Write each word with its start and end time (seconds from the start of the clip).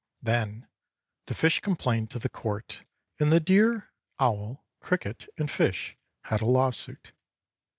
Then 0.23 0.67
the 1.27 1.35
fish 1.35 1.59
complained 1.59 2.09
to 2.09 2.17
the 2.17 2.27
court, 2.27 2.81
and 3.19 3.31
the 3.31 3.39
deer, 3.39 3.91
owl, 4.19 4.65
cricket, 4.79 5.27
and 5.37 5.45
fish 5.51 5.95
had 6.23 6.41
a 6.41 6.45
lawsuit. 6.47 7.13